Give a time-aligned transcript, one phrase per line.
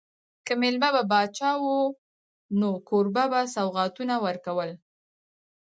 [0.45, 1.65] که مېلمه به پاچا و
[2.59, 4.69] نو کوربه به سوغاتونه ورکول.